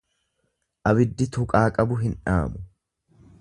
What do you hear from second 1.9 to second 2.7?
hin dhaamu.